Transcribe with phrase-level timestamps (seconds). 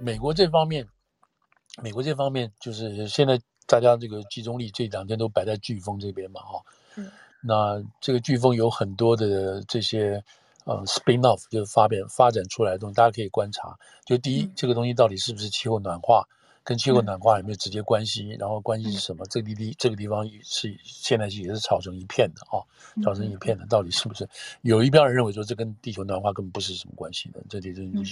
[0.00, 0.86] 美国这方面，
[1.82, 6.62] 美国这方面就是现在大家这个集中力这两天都摆在飓风这边嘛，哈、
[6.96, 7.10] 嗯，
[7.42, 10.22] 那这个飓风有很多的这些
[10.64, 13.74] 呃 spin off 就是发变发展出来的东西，大家可以观察。
[14.04, 16.22] 就第一，嗯、这个东西到底是不是气候暖化？
[16.64, 18.24] 跟气候暖化有没有直接关系？
[18.32, 19.26] 嗯、然后关系是什么？
[19.26, 22.66] 这个地地这个地方是现在是也是吵成一片的啊、哦，
[23.02, 24.26] 吵成一片的，到底是不是？
[24.62, 28.02] 有一边人认为说这跟地球暖化根本不是什么关系的，这里就是你，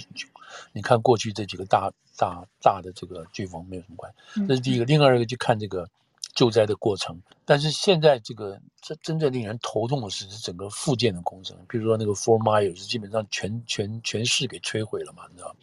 [0.71, 4.85] 你看过去这几个大大大的这个飓风没有什么关系，这是第一个。
[4.85, 5.89] 另外一个就看这个
[6.35, 15.55] 救灾的过程，但是现在这个这真正令人头痛的是是整个复建的工程，比如说那个 Four Mile 是基本上全全全市给摧毁了嘛，你知道？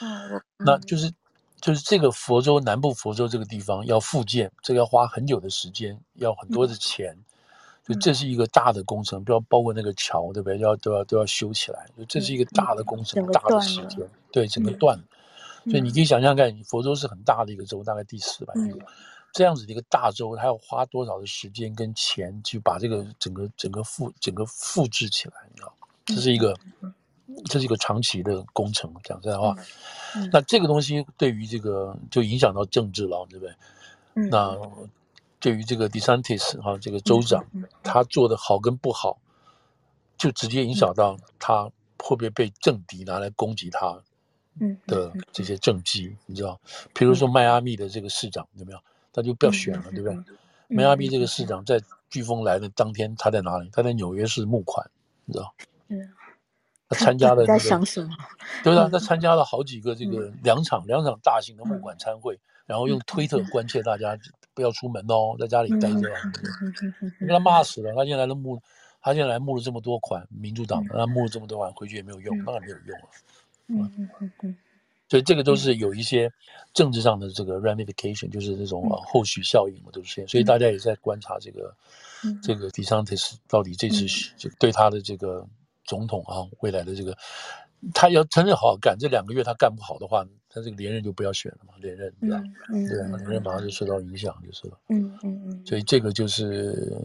[0.00, 1.12] 嗯，那就是。
[1.60, 7.16] 就是这个佛州南部佛州这个地方要复建，这个要花很久的时间，要很多的钱，
[7.84, 10.58] 就这是一个大的工程，不要包括那个桥，对不对？
[10.58, 14.98] 要都要都要修起来，就这是一个大的工程，大的时间，对，整个断。
[15.64, 18.78] 所以你可以想象看，佛州是很大的一个州，大概第四百个，
[19.32, 25.74] 这样子的一个大州，它要花多少的时间跟钱去把这个整个整个复整个复制起来，你知道，
[26.06, 26.56] 这是一个。
[27.44, 29.54] 这是一个长期的工程，讲实在话，
[30.14, 33.54] 嗯嗯、那这个东西对于这个就影响到政治了，对不对？
[34.14, 34.56] 嗯、那
[35.38, 37.44] 对于这个 DeSantis 哈，这个州长，
[37.82, 39.18] 他做的好跟不好，
[40.16, 41.64] 就直接影响到他
[41.98, 44.00] 会不会被政敌拿来攻击他
[44.86, 46.58] 的这些政绩，你知道？
[46.94, 48.78] 比如说迈阿密的这个市长有没有？
[49.12, 50.16] 他就不要选了，对不对？
[50.68, 53.68] 迈阿密这个市长在飓风来的当天，他在哪里？
[53.72, 54.90] 他在纽约市募款，
[55.26, 55.54] 你知道？
[55.88, 56.10] 嗯。
[56.88, 58.08] 他参加了、 这个，在想什么？
[58.64, 64.18] 对啊，他参加了好几个这个两场、嗯、两场大型的募款参会，嗯、然后用推特关切大家
[64.54, 66.10] 不要出门哦，在家里待着。
[67.20, 67.92] 被他骂死了。
[67.94, 68.58] 他现在来募，
[69.02, 73.08] 他现在来募了这么多款，民主党他募了这么多款，回去也没有用，当然没有用了。
[73.66, 74.56] 嗯嗯嗯嗯。
[75.10, 76.32] 所以这个都是有一些
[76.72, 80.28] 政治上的这个 ramification，就是这种后续效应嘛，都是这样。
[80.28, 81.74] 所以大家也在观察这个
[82.42, 84.06] 这个 DeSantis 到底这次
[84.38, 85.46] 就对他的这个。
[85.88, 87.16] 总统啊，未来的这个，
[87.94, 92.40] 他要真正好好干，这两个月他干不好的话，他这个连任就不要选了嘛，连任对吧？
[92.68, 94.78] 嗯，对，连任马上就受到影响就是了。
[94.90, 95.66] 嗯嗯嗯。
[95.66, 97.02] 所以这个就是，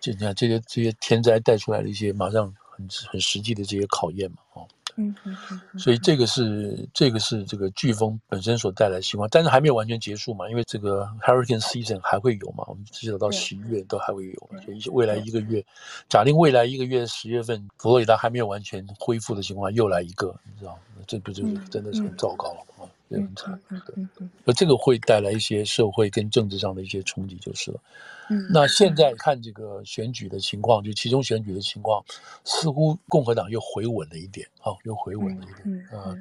[0.00, 4.66] 就你看这些这些天灾带出来的一些马上很很实际的这些考验嘛，哦。
[4.96, 15.64] 嗯嗯嗯，所以这个是这个是这个飓风本身所带来的情况，但是还没有完全结束嘛，因为这个 Hurricane Season 还会有嘛，我们至少到十一月都还会有，所以未来一个月，
[16.08, 27.80] 假定未来一个月十月份佛罗里达还没有完全恢复的情况下，又来一个，你知道，这不就是真的是很糟糕了啊，也很惨，对，那这个会带来一些社会跟政治上的一些冲击就是了。
[28.28, 32.04] 嗯，那现在看这个选举的情况，就其中选举的情况，
[32.44, 36.00] 似乎共和党又回稳了一点，啊、哦，又回稳了一点，嗯，嗯。
[36.02, 36.16] 呃、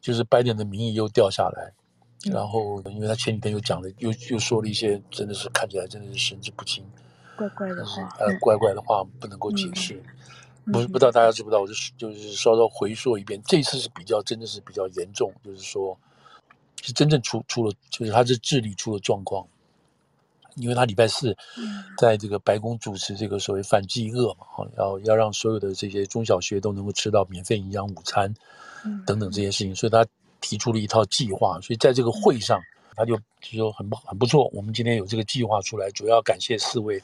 [0.00, 1.72] 就是拜登的民意又掉下来，
[2.26, 6.84] 嗯、然后因为他前几天又讲了，又又说了一些真的是看起来真的是神志不清，
[7.36, 10.02] 怪怪的话，呃，怪怪的话不能够解释，
[10.66, 15.98] 嗯、不不知道大家知不知道，我就就是稍稍回溯一遍，这次是比较真的是比较严重，就是说，
[16.82, 19.46] 是真正出出了，就是他是智力出了状况。
[20.58, 21.36] 因为他礼拜四
[21.96, 28.32] 在这个白宫主持这个所谓反饥饿嘛，哈，要要让所有的这些中小学都能够吃到免费营养午餐，
[29.06, 30.04] 等等这些事情，所以他
[30.40, 31.60] 提出了一套计划。
[31.60, 32.60] 所以在这个会上，
[32.94, 37.02] 他就就说很不很不错，我们今天有这个计划出来，主要感谢四位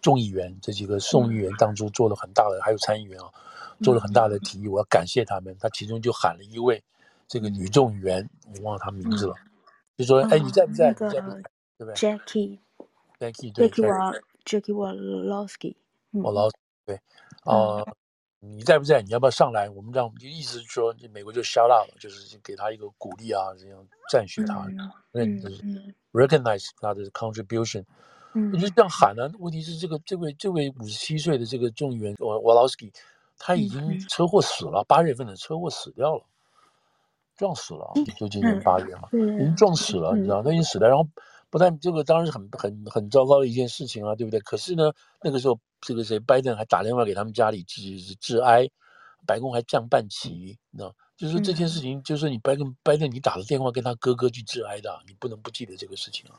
[0.00, 3.26] 众议员，这几个众议员当中做了很大的，还有参议员啊，
[3.82, 5.56] 做了很大的提议，我要感谢他们。
[5.60, 6.82] 他其中就喊了一位
[7.28, 9.34] 这个女众议员，我忘了她名字了，
[9.96, 10.88] 就说：“哎，你在不在？
[10.88, 11.42] 你在不在？
[11.78, 12.58] 对不对？”Jackie。
[13.20, 13.68] Jackie 对
[14.46, 15.76] Jackie Walorski，
[16.12, 16.48] 我老
[16.86, 16.98] 对
[17.44, 17.84] 啊，
[18.38, 19.02] 你在不在？
[19.02, 19.68] 你要不要上来？
[19.68, 24.66] 我们让就意思是说，美国就 shout out 了，就是给他一个鼓励啊，这样赞许他，
[25.12, 27.84] 嗯嗯，recognize 他的 contribution，
[28.32, 29.30] 嗯，就这样喊呢。
[29.38, 32.90] 问题是这个这位这位五十七岁的这个众议员 Walorski，
[33.36, 36.24] 他已经车祸死了，八月份的车祸死掉了，
[37.36, 41.06] 撞死了，就今年八月嘛，已经撞死了，你知道，他已经死了，然后。
[41.50, 44.38] 不但这个当然是很很很糟糕的一件事情啊，对不对？
[44.40, 48.70] 可是呢，那个时候这个谁，拜登还打电话给他们家里致致哀，
[49.26, 50.94] 白宫还降半旗，你知道？
[51.16, 56.38] 就是这件事情，嗯、就是你拜登拜登，你打了电话跟他哥哥去致哀的，你不能不记得这个事情啊。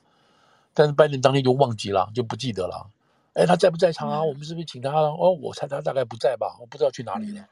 [0.73, 2.89] 但是拜登当天就忘记了，就不记得了。
[3.33, 4.19] 哎，他在不在场啊？
[4.19, 5.09] 嗯、我们是不是请他了？
[5.09, 7.45] 哦，我猜他大概不在吧，我不知道去哪里了。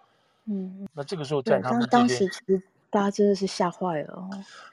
[0.46, 2.62] 嗯，那这个时候在他们这边。
[2.92, 4.30] 大家真的是吓坏了哦，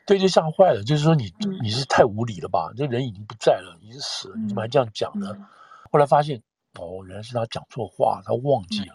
[0.06, 0.82] 对，就吓坏了。
[0.82, 2.72] 就是说你，你你是太无理了吧？
[2.74, 5.36] 这人已经不在了，已经死了，你怎么还这样讲呢？
[5.92, 6.42] 后来发现，
[6.78, 8.94] 哦，原来是他讲错话，他忘记了，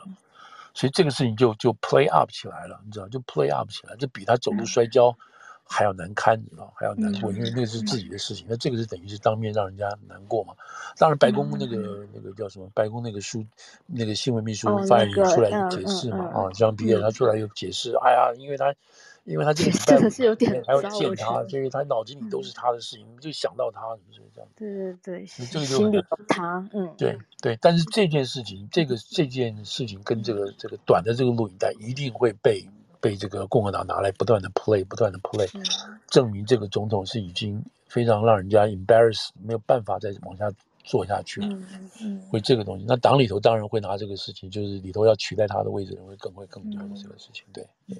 [0.74, 5.16] 所以这个事情就就 play up 起来了，你知道，就 play up 起来，这比他走路摔跤
[5.64, 8.48] 还要难堪，你知道，还要难过，嗯、因为那是自己的事情。
[8.50, 10.56] 那、嗯、这个是等于是当面让人家难过嘛。
[10.98, 12.68] 当然，白宫那个、嗯、那个叫什么？
[12.74, 13.46] 白宫那个书，
[13.86, 16.26] 那个新闻秘书发言人出来有解释嘛？
[16.26, 18.74] 啊，像比尔他出来又解释，哎呀，因为他。
[19.24, 23.82] 因为他这个真的是有点还要见他，所以他脑子里都是他的事情，嗯、就想到他，
[24.12, 24.50] 是不是这样？
[24.56, 27.58] 对对对，这个就心里有他，嗯，对对。
[27.62, 32.68] 但是这件事情，这个这件事情跟这个这个短的这个录影带一定会被
[33.00, 40.52] 被这个共和党拿来不断的 play，不断的 play，嗯、证明这个总统是已经非常让人家 embarrass，没有办法再往下
[40.84, 41.48] 做下去了。
[41.48, 42.22] 嗯嗯。
[42.32, 47.64] 会这个东西，那党里头当然会拿这个事情，就是里头要取代他的位置的人会更会更多的这个事情，对。
[47.88, 47.98] 对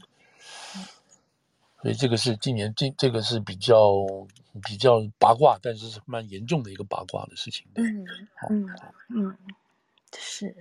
[1.82, 3.92] 所以这个是今年这这个是比较
[4.64, 7.66] 比较八卦，但是是蛮严重的一个八卦的事情。
[7.74, 8.06] 嗯
[8.50, 8.70] 嗯
[9.10, 9.38] 嗯，
[10.16, 10.56] 是。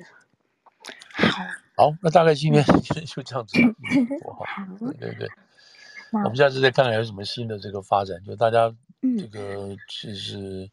[1.12, 1.44] 好，
[1.76, 3.58] 好，那大概今天今天就这样子。
[4.24, 5.28] 好，对对对。
[6.12, 8.74] 我们下次再看看有什么新的这个发展，就大家
[9.18, 10.70] 这个就是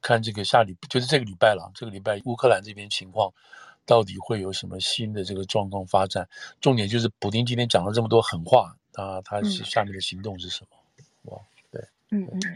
[0.00, 3.30] 看这个下礼就是这个礼拜了，这个礼拜乌克兰这边情况
[3.84, 6.26] 到底会有什么新的这个状况发展？
[6.58, 8.74] 重点就是普丁今天讲了这么多狠话。
[8.94, 11.32] 啊，他是下面的行动是什么？
[11.32, 12.40] 哇、嗯，对，嗯嗯。